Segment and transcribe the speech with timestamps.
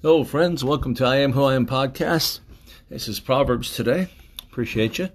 [0.00, 0.62] Hello, friends.
[0.62, 2.38] Welcome to I Am Who I Am podcast.
[2.88, 4.06] This is Proverbs today.
[4.44, 5.08] Appreciate you.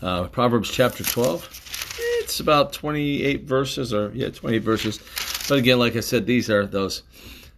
[0.00, 1.98] Uh, Proverbs chapter 12.
[2.22, 5.00] It's about 28 verses, or yeah, 28 verses.
[5.50, 7.02] But again, like I said, these are those,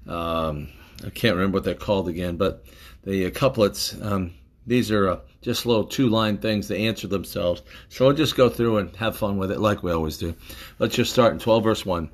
[0.08, 0.66] um,
[1.06, 2.64] I can't remember what they're called again, but
[3.04, 4.32] the uh, couplets, um,
[4.66, 7.62] these are uh, just little two line things that answer themselves.
[7.88, 10.34] So we'll just go through and have fun with it like we always do.
[10.80, 12.11] Let's just start in 12 verse 1.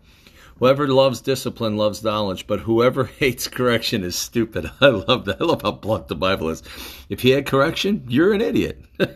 [0.61, 4.71] Whoever loves discipline loves knowledge, but whoever hates correction is stupid.
[4.81, 5.41] I love that.
[5.41, 6.63] I love how blunt the Bible is.
[7.09, 8.85] If you had correction, you're an idiot.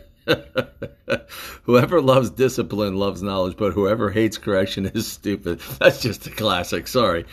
[1.63, 5.59] whoever loves discipline loves knowledge, but whoever hates correction is stupid.
[5.79, 6.87] That's just a classic.
[6.87, 7.25] Sorry.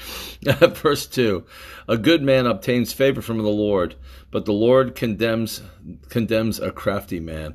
[0.45, 1.43] Verse 2
[1.89, 3.95] A good man obtains favor from the Lord,
[4.31, 5.63] but the Lord condemns
[6.11, 7.55] condemns a crafty man.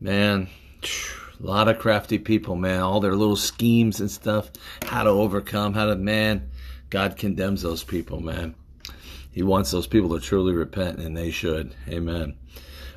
[0.00, 0.48] Man.
[0.82, 2.80] Phew a lot of crafty people, man.
[2.80, 4.50] All their little schemes and stuff,
[4.84, 6.50] how to overcome, how to, man,
[6.90, 8.54] God condemns those people, man.
[9.32, 11.74] He wants those people to truly repent, and they should.
[11.88, 12.36] Amen.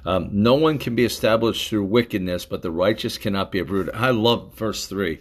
[0.06, 3.96] Um, no one can be established through wickedness, but the righteous cannot be uprooted.
[3.96, 5.20] I love verse 3.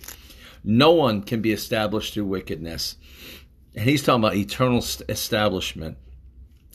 [0.62, 2.96] No one can be established through wickedness.
[3.74, 5.96] And he's talking about eternal establishment.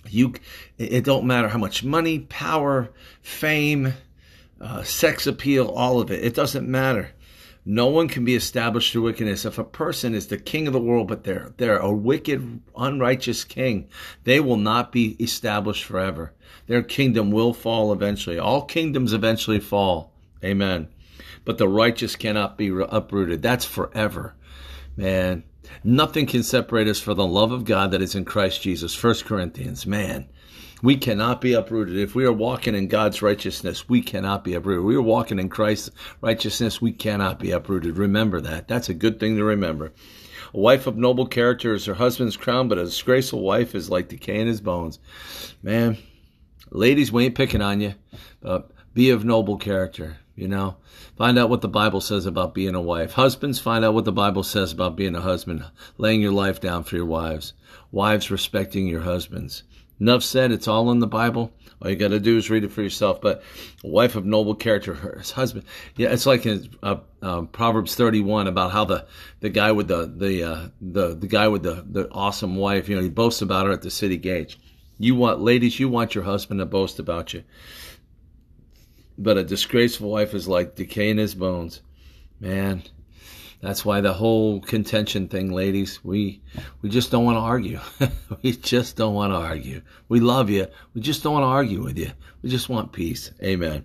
[0.08, 0.34] You,
[0.78, 2.89] it don't matter how much money, power,
[3.22, 3.94] fame,
[4.61, 6.23] uh, sex appeal, all of it.
[6.23, 7.11] It doesn't matter.
[7.65, 9.45] No one can be established through wickedness.
[9.45, 13.43] If a person is the king of the world, but they're they're a wicked, unrighteous
[13.43, 13.89] king,
[14.23, 16.33] they will not be established forever.
[16.67, 18.39] Their kingdom will fall eventually.
[18.39, 20.13] All kingdoms eventually fall.
[20.43, 20.88] Amen.
[21.45, 23.41] But the righteous cannot be uprooted.
[23.41, 24.35] That's forever.
[24.95, 25.44] Man,
[25.83, 28.95] nothing can separate us from the love of God that is in Christ Jesus.
[28.95, 29.85] First Corinthians.
[29.85, 30.27] Man,
[30.81, 31.97] we cannot be uprooted.
[31.97, 34.83] If we are walking in God's righteousness, we cannot be uprooted.
[34.83, 35.91] We are walking in Christ's
[36.22, 37.97] righteousness, we cannot be uprooted.
[37.97, 38.67] Remember that.
[38.67, 39.91] That's a good thing to remember.
[40.53, 44.07] A wife of noble character is her husband's crown, but a disgraceful wife is like
[44.07, 45.00] decay in his bones.
[45.61, 45.97] Man,
[46.72, 47.94] ladies, we ain't picking on you,
[48.41, 50.17] but be of noble character.
[50.35, 50.77] You know,
[51.17, 53.11] find out what the Bible says about being a wife.
[53.11, 55.66] Husbands, find out what the Bible says about being a husband,
[55.97, 57.51] laying your life down for your wives.
[57.91, 59.63] Wives, respecting your husbands.
[59.99, 61.51] Enough said, it's all in the Bible.
[61.81, 63.21] All you got to do is read it for yourself.
[63.21, 63.41] But
[63.83, 65.65] a wife of noble character, her husband.
[65.95, 69.05] Yeah, it's like in uh, uh, Proverbs 31 about how the,
[69.39, 72.95] the guy with the the uh, the the guy with the the awesome wife, you
[72.95, 74.57] know, he boasts about her at the city gates.
[74.97, 77.43] You want ladies, you want your husband to boast about you.
[79.17, 81.81] But a disgraceful wife is like decay in his bones.
[82.41, 82.83] Man,
[83.62, 86.42] that's why the whole contention thing, ladies, we
[86.81, 87.80] we just don't want to argue.
[88.42, 89.81] we just don't want to argue.
[90.08, 90.68] We love you.
[90.94, 92.12] We just don't want to argue with you.
[92.42, 93.31] We just want peace.
[93.44, 93.84] Amen.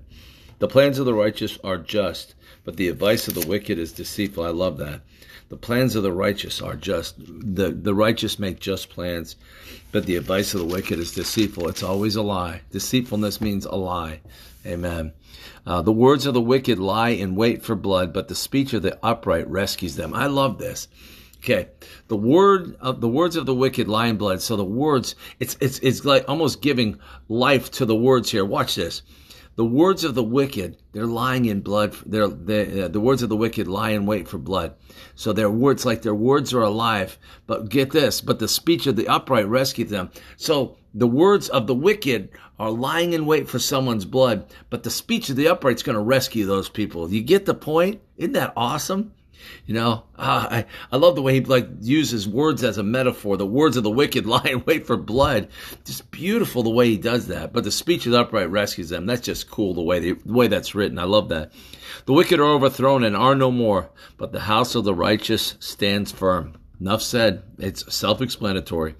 [0.60, 4.44] The plans of the righteous are just, but the advice of the wicked is deceitful.
[4.44, 5.00] I love that.
[5.48, 7.16] The plans of the righteous are just.
[7.18, 9.34] The, the righteous make just plans,
[9.90, 11.68] but the advice of the wicked is deceitful.
[11.68, 12.62] It's always a lie.
[12.70, 14.20] Deceitfulness means a lie.
[14.66, 15.12] Amen.
[15.66, 18.82] Uh, the words of the wicked lie in wait for blood, but the speech of
[18.82, 20.14] the upright rescues them.
[20.14, 20.88] I love this.
[21.38, 21.68] Okay,
[22.08, 24.40] the word of the words of the wicked lie in blood.
[24.40, 26.98] So the words, it's it's it's like almost giving
[27.28, 28.46] life to the words here.
[28.46, 29.02] Watch this.
[29.56, 31.94] The words of the wicked, they're lying in blood.
[32.06, 34.74] They're, they're, uh, the words of the wicked lie in wait for blood.
[35.14, 37.18] So their words, like their words are alive.
[37.46, 40.10] But get this, but the speech of the upright rescues them.
[40.36, 44.90] So the words of the wicked are lying in wait for someone's blood, but the
[44.90, 47.10] speech of the upright is going to rescue those people.
[47.10, 48.00] You get the point?
[48.16, 49.12] Isn't that awesome?
[49.66, 53.36] You know, uh, I, I love the way he like uses words as a metaphor.
[53.36, 55.48] The words of the wicked lie in wait for blood.
[55.84, 57.52] Just beautiful the way he does that.
[57.52, 59.04] But the speech of the upright rescues them.
[59.04, 60.98] That's just cool the way the way that's written.
[60.98, 61.52] I love that.
[62.06, 66.12] The wicked are overthrown and are no more, but the house of the righteous stands
[66.12, 66.54] firm.
[66.80, 67.42] Enough said.
[67.58, 68.94] It's self-explanatory.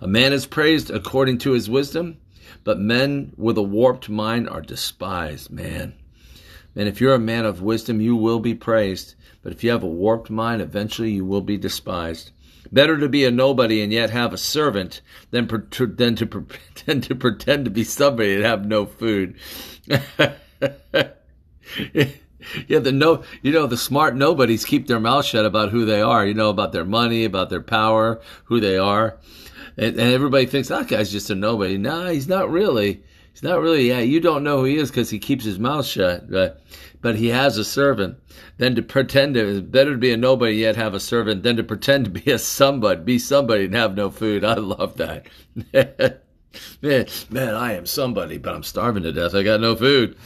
[0.00, 2.18] A man is praised according to his wisdom,
[2.64, 5.50] but men with a warped mind are despised.
[5.50, 5.94] Man.
[6.74, 9.14] And if you're a man of wisdom, you will be praised.
[9.42, 12.32] But if you have a warped mind, eventually you will be despised.
[12.70, 15.00] Better to be a nobody and yet have a servant
[15.30, 16.46] than, than, to,
[16.84, 19.36] than to pretend to be somebody and have no food.
[22.68, 26.00] yeah, the no, you know, the smart nobodies keep their mouth shut about who they
[26.00, 26.26] are.
[26.26, 29.18] You know, about their money, about their power, who they are,
[29.76, 31.78] and, and everybody thinks that guy's just a nobody.
[31.78, 33.02] Nah, he's not really.
[33.32, 33.88] He's not really.
[33.88, 36.30] Yeah, you don't know who he is because he keeps his mouth shut.
[36.30, 36.62] But
[37.00, 38.18] but he has a servant.
[38.58, 41.62] Then to pretend to better to be a nobody yet have a servant than to
[41.62, 44.44] pretend to be a somebody, be somebody and have no food.
[44.44, 45.26] I love that.
[46.82, 49.34] man, man, I am somebody, but I'm starving to death.
[49.34, 50.16] I got no food.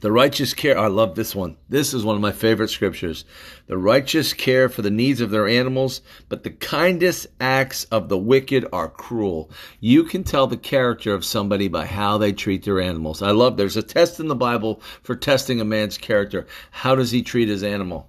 [0.00, 1.58] The righteous care, I love this one.
[1.68, 3.26] This is one of my favorite scriptures.
[3.66, 6.00] The righteous care for the needs of their animals,
[6.30, 9.50] but the kindest acts of the wicked are cruel.
[9.78, 13.20] You can tell the character of somebody by how they treat their animals.
[13.20, 16.46] I love, there's a test in the Bible for testing a man's character.
[16.70, 18.08] How does he treat his animal?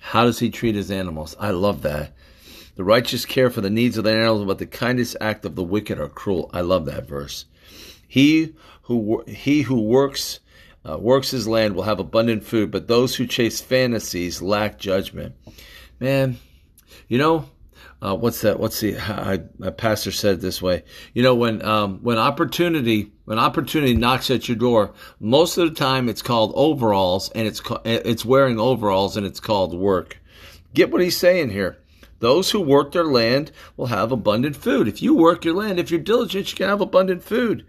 [0.00, 1.36] How does he treat his animals?
[1.38, 2.12] I love that.
[2.74, 5.62] The righteous care for the needs of the animals, but the kindest act of the
[5.62, 6.50] wicked are cruel.
[6.52, 7.44] I love that verse.
[8.08, 10.40] He who, he who works
[10.88, 15.34] uh, works his land will have abundant food, but those who chase fantasies lack judgment.
[16.00, 16.38] Man,
[17.08, 17.48] you know,
[18.02, 18.60] uh, what's that?
[18.60, 18.98] What's the?
[18.98, 20.84] I, my pastor said it this way.
[21.14, 25.74] You know, when um, when opportunity when opportunity knocks at your door, most of the
[25.74, 30.18] time it's called overalls, and it's it's wearing overalls, and it's called work.
[30.74, 31.78] Get what he's saying here.
[32.18, 34.88] Those who work their land will have abundant food.
[34.88, 37.66] If you work your land, if you're diligent, you can have abundant food.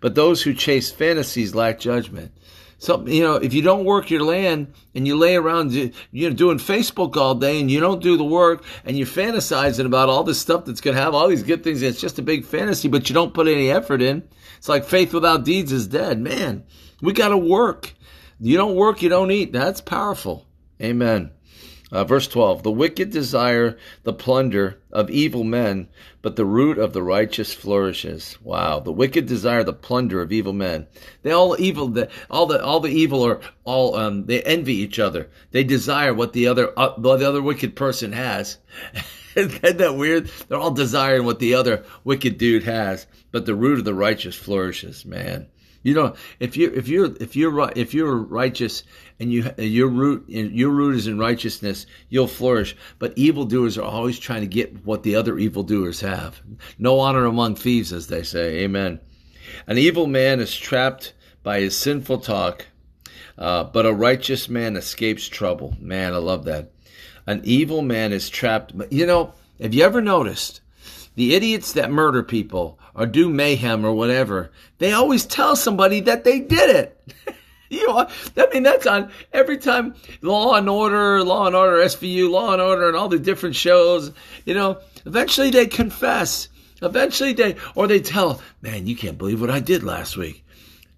[0.00, 2.32] But those who chase fantasies lack judgment.
[2.80, 6.30] So, you know, if you don't work your land and you lay around, you know,
[6.30, 10.22] doing Facebook all day and you don't do the work and you're fantasizing about all
[10.22, 12.86] this stuff that's going to have all these good things, it's just a big fantasy,
[12.86, 14.22] but you don't put any effort in.
[14.58, 16.20] It's like faith without deeds is dead.
[16.20, 16.64] Man,
[17.02, 17.94] we got to work.
[18.38, 19.52] You don't work, you don't eat.
[19.52, 20.46] That's powerful.
[20.80, 21.32] Amen.
[21.90, 25.88] Uh, verse 12 The wicked desire the plunder of evil men,
[26.20, 28.36] but the root of the righteous flourishes.
[28.42, 28.80] Wow.
[28.80, 30.86] The wicked desire the plunder of evil men.
[31.22, 34.98] They all evil, the, all the, all the evil are all, um, they envy each
[34.98, 35.30] other.
[35.50, 38.58] They desire what the other, uh, the other wicked person has.
[39.34, 40.30] Isn't that weird?
[40.48, 44.34] They're all desiring what the other wicked dude has, but the root of the righteous
[44.34, 45.46] flourishes, man.
[45.84, 48.82] You know, if you if you're if you're if you're righteous
[49.20, 52.76] and you your root your root is in righteousness, you'll flourish.
[52.98, 56.40] But evildoers are always trying to get what the other evildoers have.
[56.78, 58.58] No honor among thieves, as they say.
[58.60, 59.00] Amen.
[59.66, 62.66] An evil man is trapped by his sinful talk,
[63.36, 65.76] uh, but a righteous man escapes trouble.
[65.80, 66.70] Man, I love that.
[67.26, 68.72] An evil man is trapped.
[68.90, 70.60] You know, have you ever noticed
[71.18, 76.24] the idiots that murder people or do mayhem or whatever, they always tell somebody that
[76.24, 77.14] they did it.
[77.70, 78.06] you know,
[78.36, 82.62] I mean, that's on every time Law and Order, Law and Order, SVU, Law and
[82.62, 84.12] Order, and all the different shows,
[84.44, 86.48] you know, eventually they confess.
[86.80, 90.44] Eventually they, or they tell, man, you can't believe what I did last week.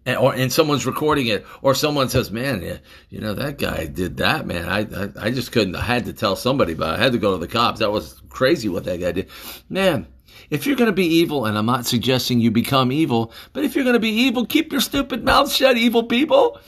[0.06, 2.78] And, or, and someone's recording it, or someone says, man, yeah,
[3.10, 4.66] you know, that guy did that, man.
[4.66, 7.00] I, I, I just couldn't, I had to tell somebody about it.
[7.00, 7.80] I had to go to the cops.
[7.80, 9.28] That was crazy what that guy did.
[9.68, 10.06] Man,
[10.50, 13.74] if you're going to be evil, and I'm not suggesting you become evil, but if
[13.74, 16.60] you're going to be evil, keep your stupid mouth shut, evil people.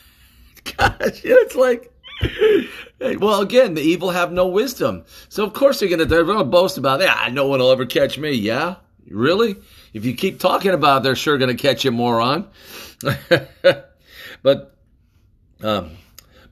[0.64, 1.92] Gosh, it's like,
[3.20, 5.04] well, again, the evil have no wisdom.
[5.28, 7.70] So, of course, they're going to, they're going to boast about, yeah, no one will
[7.70, 8.32] ever catch me.
[8.32, 8.76] Yeah?
[9.08, 9.56] Really?
[9.92, 12.48] If you keep talking about it, they're sure going to catch you, moron.
[14.42, 14.76] but,
[15.62, 15.90] um,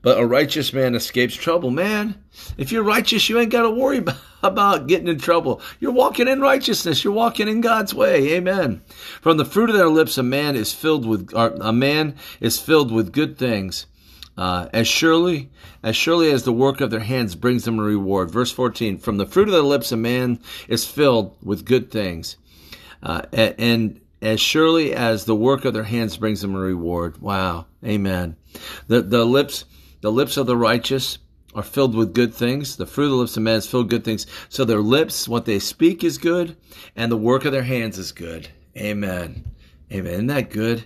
[0.05, 1.71] but a righteous man escapes trouble.
[1.71, 2.23] Man,
[2.59, 4.05] if you're righteous, you ain't got to worry
[4.43, 5.63] about, getting in trouble.
[5.79, 7.03] You're walking in righteousness.
[7.03, 8.33] You're walking in God's way.
[8.33, 8.83] Amen.
[9.19, 12.91] From the fruit of their lips, a man is filled with a man is filled
[12.91, 13.87] with good things.
[14.37, 15.49] Uh, as surely
[15.81, 18.29] as surely as the work of their hands brings them a reward.
[18.29, 22.37] Verse 14: From the fruit of their lips, a man is filled with good things,
[23.01, 27.19] uh, and as surely as the work of their hands brings them a reward.
[27.19, 27.65] Wow.
[27.83, 28.35] Amen.
[28.85, 29.65] The the lips
[30.05, 31.17] the lips of the righteous
[31.55, 32.75] are filled with good things.
[32.75, 34.27] The fruit of the lips of men is filled with good things.
[34.49, 36.55] So their lips, what they speak is good,
[36.95, 38.49] and the work of their hands is good.
[38.77, 39.51] Amen.
[39.91, 40.13] Amen.
[40.13, 40.85] Isn't that good?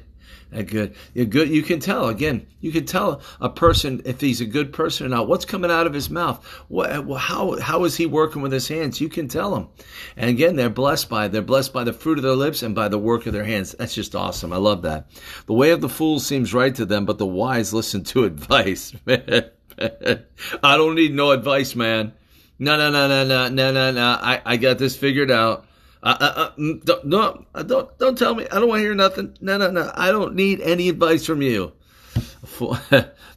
[0.52, 0.96] That good.
[1.14, 1.50] You're good.
[1.50, 2.48] You can tell again.
[2.60, 5.28] You can tell a person if he's a good person or not.
[5.28, 6.44] What's coming out of his mouth?
[6.70, 6.92] What?
[7.20, 7.60] How?
[7.60, 9.00] How is he working with his hands?
[9.00, 9.68] You can tell them.
[10.18, 11.28] And again, they're blessed by.
[11.28, 13.76] They're blessed by the fruit of their lips and by the work of their hands.
[13.78, 14.52] That's just awesome.
[14.52, 15.12] I love that.
[15.46, 18.94] The way of the fool seems right to them, but the wise listen to advice.
[19.08, 22.14] I don't need no advice, man.
[22.58, 24.20] No, no, no, no, no, no, no, no.
[24.22, 25.66] I, I got this figured out.
[26.04, 28.48] Mm, don't, no, don't, don't tell me.
[28.52, 29.38] I don't want to hear nothing.
[29.42, 29.92] No, no, no.
[29.94, 31.74] I don't need any advice from you.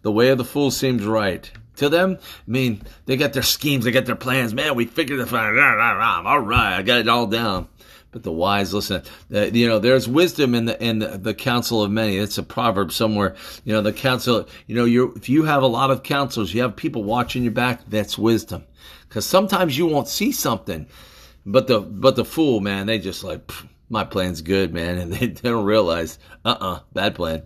[0.03, 1.51] the way of the fool seems right.
[1.77, 4.53] To them, I mean, they got their schemes, they got their plans.
[4.53, 6.27] Man, we figured it out.
[6.27, 7.67] All right, I got it all down.
[8.13, 9.03] But the wise listen.
[9.35, 12.19] Uh, you know, there's wisdom in the in the, the, counsel of many.
[12.19, 13.35] It's a proverb somewhere.
[13.65, 14.47] You know, the counsel.
[14.67, 17.53] You know, you if you have a lot of counsels, you have people watching your
[17.53, 17.81] back.
[17.89, 18.65] That's wisdom.
[19.09, 20.87] Because sometimes you won't see something,
[21.45, 23.51] but the but the fool man, they just like
[23.89, 27.43] my plan's good, man, and they, they don't realize, uh, uh bad plan.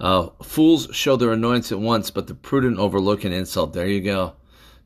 [0.00, 3.74] Uh, fools show their annoyance at once, but the prudent overlook an insult.
[3.74, 4.34] There you go.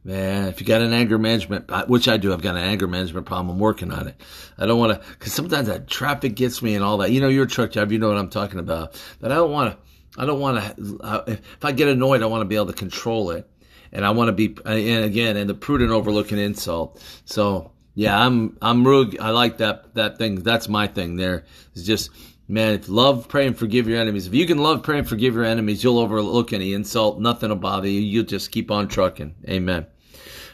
[0.07, 3.25] Man, if you got an anger management, which I do, I've got an anger management
[3.25, 3.49] problem.
[3.49, 4.21] I'm working on it.
[4.59, 7.11] I don't want to, because sometimes that traffic gets me and all that.
[7.11, 9.01] You know, you're a truck driver, you know what I'm talking about.
[9.19, 11.25] But I don't want to, I don't want to.
[11.27, 13.49] If I get annoyed, I want to be able to control it,
[13.93, 14.55] and I want to be.
[14.67, 17.03] And again, and the prudent overlook an insult.
[17.25, 19.11] So yeah, I'm I'm real.
[19.21, 20.43] I like that that thing.
[20.43, 21.17] That's my thing.
[21.17, 22.11] There is just
[22.49, 22.75] man.
[22.75, 24.27] If love, pray, and forgive your enemies.
[24.27, 27.21] If you can love, pray, and forgive your enemies, you'll overlook any insult.
[27.21, 28.01] Nothing will bother you.
[28.01, 29.35] You'll just keep on trucking.
[29.49, 29.87] Amen.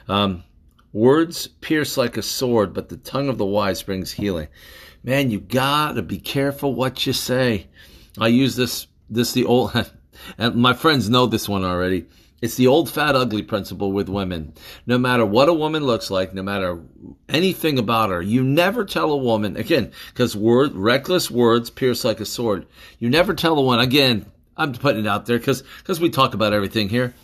[0.07, 0.45] Um,
[0.93, 4.49] words pierce like a sword, but the tongue of the wise brings healing.
[5.03, 7.69] Man, you gotta be careful what you say.
[8.19, 9.73] I use this this the old
[10.39, 12.07] and my friends know this one already.
[12.41, 14.55] It's the old fat ugly principle with women.
[14.87, 16.81] No matter what a woman looks like, no matter
[17.29, 22.19] anything about her, you never tell a woman again because word reckless words pierce like
[22.19, 22.67] a sword.
[22.99, 24.27] You never tell a woman again.
[24.57, 25.65] I'm putting it out there because
[26.01, 27.15] we talk about everything here.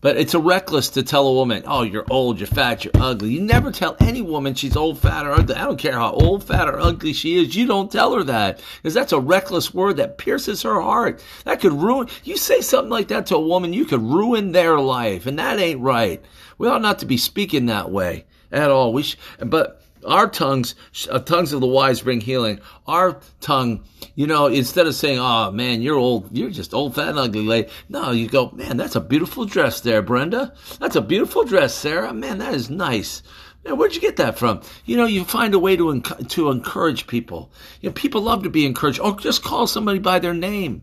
[0.00, 3.30] But it's a reckless to tell a woman, oh, you're old, you're fat, you're ugly.
[3.30, 5.54] You never tell any woman she's old, fat, or ugly.
[5.54, 7.56] I don't care how old, fat, or ugly she is.
[7.56, 11.22] You don't tell her that because that's a reckless word that pierces her heart.
[11.44, 14.78] That could ruin, you say something like that to a woman, you could ruin their
[14.78, 15.26] life.
[15.26, 16.22] And that ain't right.
[16.58, 18.92] We ought not to be speaking that way at all.
[18.92, 20.74] We sh- but our tongues,
[21.10, 22.60] uh, tongues of the wise bring healing.
[22.86, 23.84] Our tongue,
[24.14, 27.42] you know, instead of saying, "Oh man, you're old, you're just old, fat, and ugly,"
[27.42, 27.68] lady.
[27.88, 30.52] No, you go, "Man, that's a beautiful dress there, Brenda.
[30.78, 32.14] That's a beautiful dress, Sarah.
[32.14, 33.22] Man, that is nice."
[33.64, 34.60] Man, where'd you get that from?
[34.84, 37.50] You know, you find a way to to encourage people.
[37.80, 39.00] You know, people love to be encouraged.
[39.00, 40.82] Or just call somebody by their name.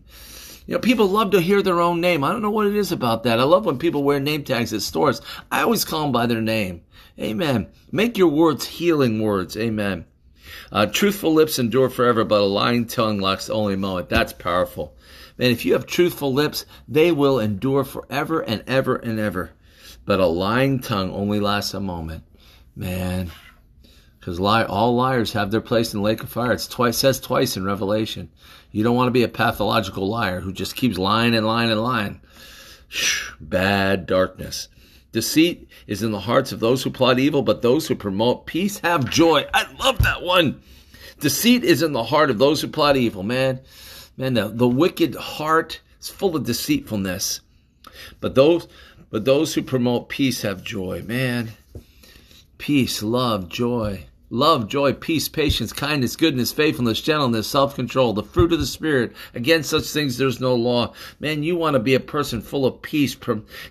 [0.66, 2.24] You know, people love to hear their own name.
[2.24, 3.38] I don't know what it is about that.
[3.38, 5.20] I love when people wear name tags at stores.
[5.50, 6.80] I always call them by their name.
[7.18, 7.68] Amen.
[7.92, 9.56] Make your words healing words.
[9.56, 10.04] Amen.
[10.72, 14.08] Uh, truthful lips endure forever, but a lying tongue lasts only a moment.
[14.08, 14.96] That's powerful.
[15.38, 19.52] Man, if you have truthful lips, they will endure forever and ever and ever.
[20.04, 22.24] But a lying tongue only lasts a moment.
[22.76, 23.30] Man,
[24.18, 26.52] because lie, all liars have their place in the lake of fire.
[26.52, 28.30] It's twice says twice in Revelation.
[28.70, 31.82] You don't want to be a pathological liar who just keeps lying and lying and
[31.82, 32.20] lying.
[32.88, 34.68] Shh, bad darkness.
[35.14, 38.80] Deceit is in the hearts of those who plot evil, but those who promote peace
[38.80, 39.46] have joy.
[39.54, 40.60] I love that one.
[41.20, 43.60] Deceit is in the heart of those who plot evil, man.
[44.16, 47.42] Man, the, the wicked heart is full of deceitfulness.
[48.18, 48.66] But those
[49.08, 51.52] but those who promote peace have joy, man.
[52.58, 54.06] Peace, love, joy.
[54.30, 59.12] Love, joy, peace, patience, kindness, goodness, faithfulness, gentleness, self control, the fruit of the Spirit.
[59.32, 60.92] Against such things there's no law.
[61.20, 63.16] Man, you want to be a person full of peace.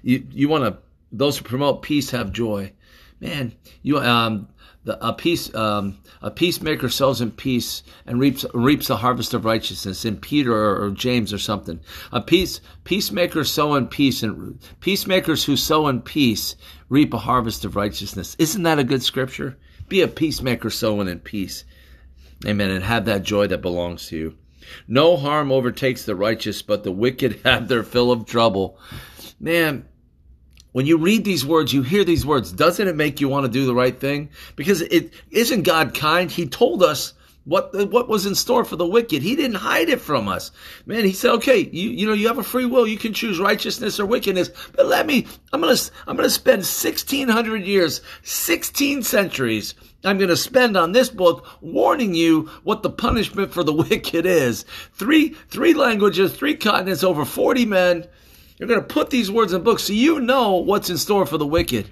[0.03, 0.77] You, you want to
[1.13, 2.73] those who promote peace have joy.
[3.19, 3.53] Man,
[3.83, 4.49] you um,
[4.83, 9.45] the, a peace um, a peacemaker sows in peace and reaps reaps a harvest of
[9.45, 11.79] righteousness in Peter or, or, James or something.
[12.11, 16.55] A peace peacemakers sow in peace and peacemakers who sow in peace
[16.89, 18.35] reap a harvest of righteousness.
[18.39, 19.57] Isn't that a good scripture?
[19.87, 21.63] Be a peacemaker sowing in peace.
[22.45, 22.71] Amen.
[22.71, 24.37] And have that joy that belongs to you.
[24.87, 28.77] No harm overtakes the righteous, but the wicked have their fill of trouble.
[29.39, 29.85] Man,
[30.73, 33.51] when you read these words, you hear these words, doesn't it make you want to
[33.51, 34.29] do the right thing?
[34.55, 36.29] Because it isn't God kind.
[36.29, 37.13] He told us
[37.45, 39.21] what what was in store for the wicked.
[39.21, 40.51] He didn't hide it from us.
[40.85, 42.87] Man, he said, "Okay, you you know, you have a free will.
[42.87, 44.49] You can choose righteousness or wickedness.
[44.75, 49.75] But let me I'm going to I'm going to spend 1600 years, 16 centuries
[50.05, 54.25] I'm going to spend on this book warning you what the punishment for the wicked
[54.25, 54.65] is.
[54.93, 58.07] Three three languages, three continents, over 40 men
[58.57, 61.37] you're going to put these words in books so you know what's in store for
[61.37, 61.89] the wicked.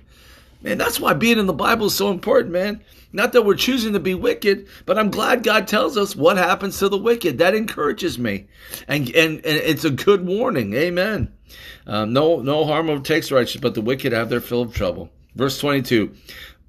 [0.62, 2.82] Man, that's why being in the Bible is so important, man.
[3.13, 6.80] Not that we're choosing to be wicked, but I'm glad God tells us what happens
[6.80, 7.39] to the wicked.
[7.39, 8.48] That encourages me,
[8.88, 10.74] and and, and it's a good warning.
[10.75, 11.34] Amen.
[11.88, 15.10] Um, no no harm overtakes righteous, but the wicked have their fill of trouble.
[15.36, 16.13] Verse 22: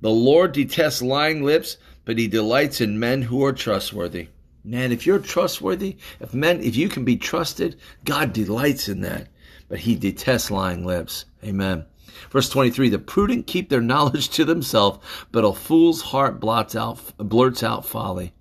[0.00, 4.28] The Lord detests lying lips, but He delights in men who are trustworthy.
[4.64, 9.28] Man, if you're trustworthy, if men, if you can be trusted, God delights in that
[9.72, 11.24] but he detests lying lips.
[11.42, 11.86] Amen.
[12.30, 14.98] Verse 23, the prudent keep their knowledge to themselves,
[15.32, 18.34] but a fool's heart blots out, blurts out folly.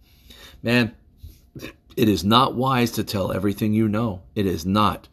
[0.61, 0.93] Man,
[1.95, 4.23] it is not wise to tell everything you know.
[4.35, 5.07] It is not.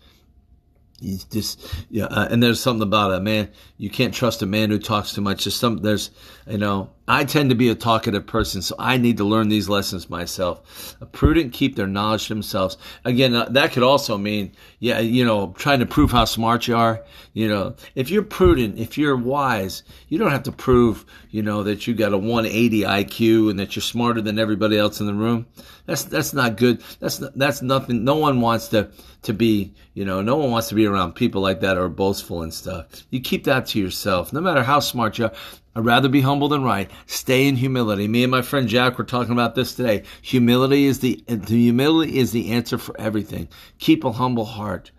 [1.01, 3.51] He's just yeah, uh, and there's something about a man.
[3.79, 5.45] You can't trust a man who talks too much.
[5.45, 5.79] There's some.
[5.79, 6.11] There's
[6.49, 6.91] you know.
[7.11, 10.95] I tend to be a talkative person, so I need to learn these lessons myself.
[11.01, 12.77] A prudent keep their knowledge to themselves.
[13.07, 16.77] Again, uh, that could also mean, yeah, you know, trying to prove how smart you
[16.77, 17.03] are.
[17.33, 21.63] You know, if you're prudent, if you're wise, you don't have to prove, you know,
[21.63, 25.15] that you got a 180 IQ and that you're smarter than everybody else in the
[25.15, 25.47] room.
[25.87, 26.83] That's that's not good.
[27.01, 28.05] That's that's nothing.
[28.05, 28.91] No one wants to
[29.23, 32.43] to be, you know, no one wants to be around people like that or boastful
[32.43, 32.87] and stuff.
[33.09, 34.33] You keep that to yourself.
[34.33, 35.33] No matter how smart you are.
[35.77, 36.91] I'd rather be humble than right.
[37.07, 38.09] Stay in humility.
[38.09, 40.03] Me and my friend Jack were talking about this today.
[40.23, 43.49] Humility is the, humility is the answer for everything.
[43.79, 44.91] Keep a humble heart.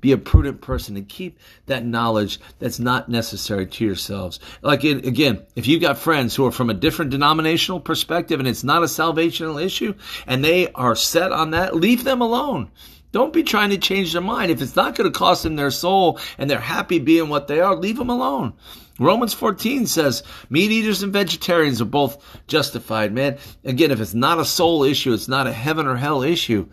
[0.00, 4.38] be a prudent person and keep that knowledge that's not necessary to yourselves.
[4.62, 8.48] Like it, again, if you've got friends who are from a different denominational perspective and
[8.48, 9.94] it's not a salvational issue
[10.26, 12.70] and they are set on that, leave them alone.
[13.10, 14.50] Don't be trying to change their mind.
[14.50, 17.60] If it's not going to cost them their soul and they're happy being what they
[17.60, 18.52] are, leave them alone.
[18.98, 23.38] Romans 14 says meat eaters and vegetarians are both justified, man.
[23.64, 26.68] Again, if it's not a soul issue, it's not a heaven or hell issue.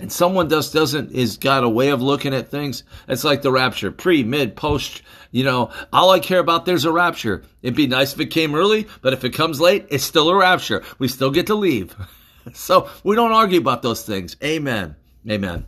[0.00, 2.84] And someone just doesn't, is got a way of looking at things.
[3.08, 6.92] It's like the rapture, pre, mid, post, you know, all I care about there's a
[6.92, 7.44] rapture.
[7.62, 10.36] It'd be nice if it came early, but if it comes late, it's still a
[10.36, 10.84] rapture.
[10.98, 11.96] We still get to leave.
[12.54, 14.36] so we don't argue about those things.
[14.42, 14.96] Amen.
[15.28, 15.66] Amen.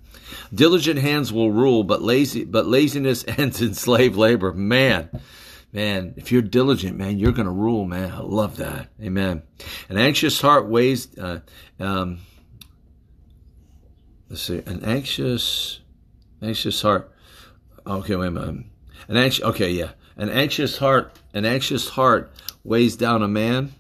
[0.53, 4.53] Diligent hands will rule, but lazy, but laziness ends in slave labor.
[4.53, 5.11] Man,
[5.73, 8.13] man, if you're diligent, man, you're to rule, man.
[8.13, 8.89] I love that.
[9.01, 9.43] Amen.
[9.89, 11.41] An anxious heart weighs, uh,
[11.79, 12.21] um,
[14.29, 15.81] let's see, an anxious,
[16.43, 17.13] anxious heart.
[17.87, 18.67] Okay, wait a minute.
[19.09, 19.91] An anxious, okay, yeah.
[20.17, 22.33] An anxious heart, an anxious heart
[22.63, 23.73] weighs down a man,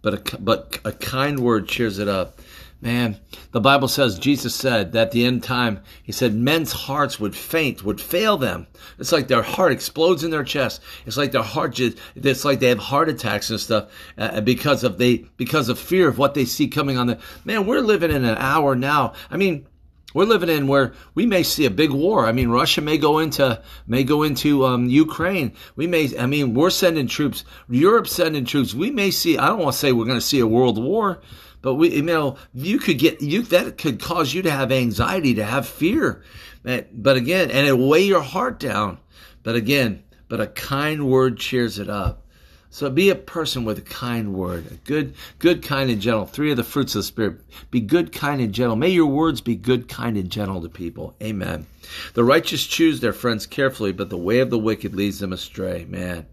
[0.00, 2.40] but a, but a kind word cheers it up.
[2.80, 3.18] Man,
[3.50, 7.34] the Bible says, Jesus said that at the end time, he said men's hearts would
[7.34, 8.68] faint, would fail them.
[9.00, 10.80] It's like their heart explodes in their chest.
[11.04, 14.84] It's like their heart just, it's like they have heart attacks and stuff uh, because
[14.84, 18.12] of they, because of fear of what they see coming on the, man, we're living
[18.12, 19.14] in an hour now.
[19.28, 19.66] I mean,
[20.14, 22.26] we're living in where we may see a big war.
[22.26, 25.52] I mean, Russia may go into may go into um, Ukraine.
[25.76, 26.16] We may.
[26.18, 27.44] I mean, we're sending troops.
[27.68, 28.72] Europe's sending troops.
[28.72, 29.36] We may see.
[29.36, 31.20] I don't want to say we're going to see a world war,
[31.62, 35.34] but we, you know, you could get you that could cause you to have anxiety,
[35.34, 36.22] to have fear.
[36.62, 38.98] But again, and it weigh your heart down.
[39.42, 42.24] But again, but a kind word cheers it up.
[42.70, 46.26] So be a person with a kind word, a good, good, kind, and gentle.
[46.26, 47.40] Three of the fruits of the Spirit.
[47.70, 48.76] Be good, kind, and gentle.
[48.76, 51.16] May your words be good, kind, and gentle to people.
[51.22, 51.66] Amen.
[52.12, 55.86] The righteous choose their friends carefully, but the way of the wicked leads them astray.
[55.88, 56.26] Man.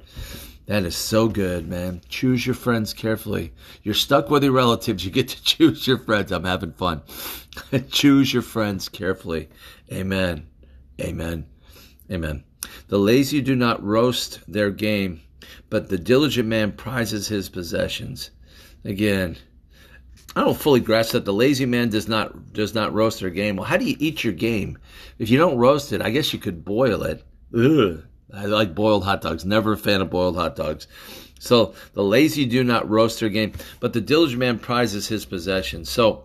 [0.68, 2.02] That is so good, man.
[2.10, 3.54] Choose your friends carefully.
[3.84, 5.06] You're stuck with your relatives.
[5.06, 6.32] You get to choose your friends.
[6.32, 7.02] I'm having fun.
[7.92, 9.50] choose your friends carefully.
[9.92, 10.48] Amen.
[11.00, 11.46] Amen.
[12.12, 12.44] Amen.
[12.88, 15.22] The lazy do not roast their game,
[15.70, 18.32] but the diligent man prizes his possessions.
[18.84, 19.38] Again,
[20.36, 23.56] I don't fully grasp that the lazy man does not does not roast their game.
[23.56, 24.78] Well, how do you eat your game?
[25.20, 27.24] If you don't roast it, I guess you could boil it.
[27.56, 28.04] Ugh.
[28.33, 29.46] I like boiled hot dogs.
[29.46, 30.88] Never a fan of boiled hot dogs.
[31.40, 35.85] So the lazy do not roast their game, but the diligent man prizes his possession.
[35.85, 36.24] So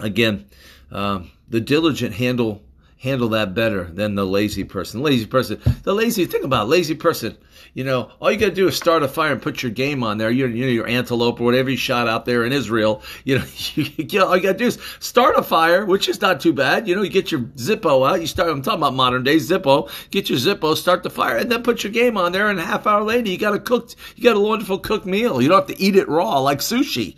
[0.00, 0.46] again,
[0.90, 2.62] um, the diligent handle
[3.02, 5.02] handle that better than the lazy person.
[5.02, 7.36] Lazy person, the lazy, think about it, lazy person.
[7.74, 10.04] You know, all you got to do is start a fire and put your game
[10.04, 10.30] on there.
[10.30, 13.02] You, you know, your antelope or whatever you shot out there in Israel.
[13.24, 16.08] You know, you, you know, all you got to do is start a fire, which
[16.08, 16.86] is not too bad.
[16.86, 18.20] You know, you get your Zippo out.
[18.20, 18.50] You start.
[18.50, 19.90] I'm talking about modern day Zippo.
[20.10, 22.50] Get your Zippo, start the fire, and then put your game on there.
[22.50, 23.96] And a half hour later, you got a cooked.
[24.14, 25.42] You got a wonderful cooked meal.
[25.42, 27.16] You don't have to eat it raw like sushi.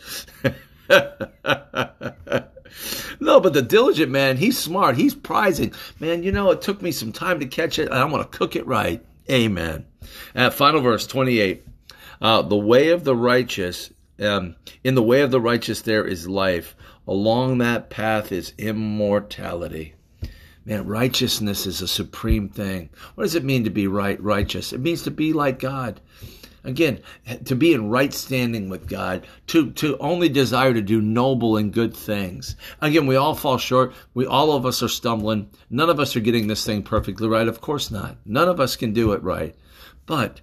[3.20, 4.96] no, but the diligent man, he's smart.
[4.96, 5.72] He's prizing.
[6.00, 7.88] Man, you know, it took me some time to catch it.
[7.88, 9.04] And I'm going to cook it right.
[9.30, 9.86] Amen.
[10.34, 11.64] At final verse 28.
[12.20, 16.28] Uh, the way of the righteous, um, in the way of the righteous there is
[16.28, 16.74] life.
[17.06, 19.94] Along that path is immortality.
[20.64, 22.88] Man, righteousness is a supreme thing.
[23.14, 24.72] What does it mean to be right, righteous?
[24.72, 26.00] It means to be like God.
[26.64, 27.00] Again,
[27.44, 31.72] to be in right standing with God, to, to only desire to do noble and
[31.72, 32.56] good things.
[32.80, 33.92] Again, we all fall short.
[34.14, 35.50] We, all of us are stumbling.
[35.68, 37.48] None of us are getting this thing perfectly right.
[37.48, 38.16] Of course not.
[38.24, 39.54] None of us can do it right.
[40.06, 40.40] But,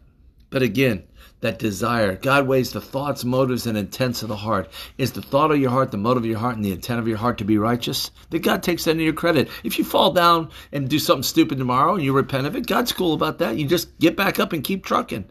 [0.52, 1.04] but again,
[1.42, 2.16] that desire.
[2.16, 4.70] God weighs the thoughts, motives, and intents of the heart.
[5.00, 7.08] Is the thought of your heart, the motive of your heart, and the intent of
[7.08, 8.12] your heart to be righteous?
[8.30, 9.50] That God takes that into your credit.
[9.64, 12.94] If you fall down and do something stupid tomorrow and you repent of it, God's
[12.94, 13.58] cool about that.
[13.58, 15.26] You just get back up and keep trucking.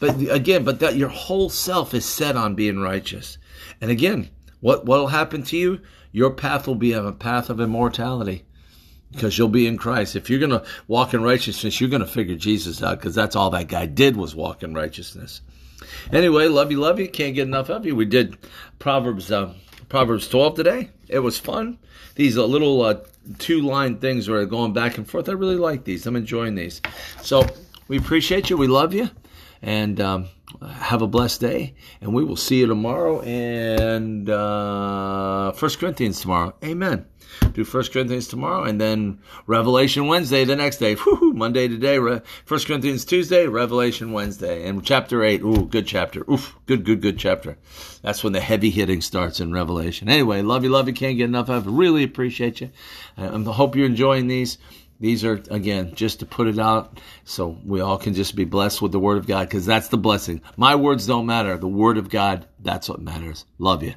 [0.00, 3.38] But again, but that your whole self is set on being righteous.
[3.80, 5.80] And again, what what'll happen to you?
[6.12, 8.44] Your path will be a path of immortality
[9.12, 10.16] because you'll be in Christ.
[10.16, 13.36] If you're going to walk in righteousness, you're going to figure Jesus out because that's
[13.36, 15.42] all that guy did was walk in righteousness.
[16.12, 17.08] Anyway, love you, love you.
[17.08, 17.94] Can't get enough of you.
[17.94, 18.38] We did
[18.78, 19.54] Proverbs uh,
[19.88, 20.90] Proverbs 12 today.
[21.08, 21.78] It was fun.
[22.14, 23.00] These are little uh,
[23.38, 25.28] two line things where going back and forth.
[25.28, 26.06] I really like these.
[26.06, 26.80] I'm enjoying these.
[27.22, 27.46] So
[27.88, 28.56] we appreciate you.
[28.56, 29.10] We love you.
[29.62, 30.28] And um,
[30.62, 31.74] have a blessed day.
[32.00, 36.54] And we will see you tomorrow and uh, 1 Corinthians tomorrow.
[36.64, 37.06] Amen.
[37.52, 40.94] Do 1 Corinthians tomorrow and then Revelation Wednesday the next day.
[40.94, 44.66] Woo-hoo, Monday today, Re- 1 Corinthians Tuesday, Revelation Wednesday.
[44.66, 45.42] And chapter 8.
[45.42, 46.24] Ooh, good chapter.
[46.30, 47.56] Oof, good, good, good chapter.
[48.02, 50.08] That's when the heavy hitting starts in Revelation.
[50.08, 50.94] Anyway, love you, love you.
[50.94, 51.70] Can't get enough of it.
[51.70, 52.70] Really appreciate you.
[53.16, 54.58] I hope you're enjoying these.
[55.00, 58.82] These are, again, just to put it out so we all can just be blessed
[58.82, 60.42] with the Word of God because that's the blessing.
[60.58, 61.56] My words don't matter.
[61.56, 63.46] The Word of God, that's what matters.
[63.58, 63.94] Love you.